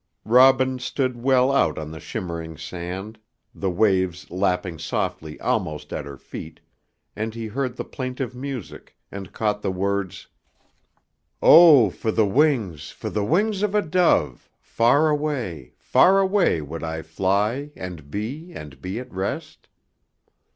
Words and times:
Robin 0.25 0.79
stood 0.79 1.15
well 1.21 1.51
out 1.51 1.77
on 1.77 1.91
the 1.91 1.99
shimmering 1.99 2.57
sand, 2.57 3.19
the 3.53 3.69
waves 3.69 4.31
lapping 4.31 4.79
softly 4.79 5.39
almost 5.39 5.93
at 5.93 6.05
her 6.07 6.17
feet, 6.17 6.59
and 7.15 7.35
he 7.35 7.45
heard 7.45 7.75
the 7.75 7.85
plaintive 7.85 8.35
music, 8.35 8.97
and 9.11 9.31
caught 9.31 9.61
the 9.61 9.69
words, 9.71 10.25
"Oh, 11.39 11.91
for 11.91 12.09
the 12.11 12.25
wings, 12.25 12.89
for 12.89 13.11
the 13.11 13.23
wings 13.23 13.61
of 13.61 13.75
a 13.75 13.81
dove, 13.83 14.49
Far 14.59 15.07
away, 15.07 15.73
far 15.77 16.17
away, 16.17 16.63
would 16.63 16.83
I 16.83 17.03
fly, 17.03 17.69
and 17.75 18.09
be, 18.09 18.53
and 18.53 18.81
be 18.81 18.97
at 18.99 19.13
rest." 19.13 19.67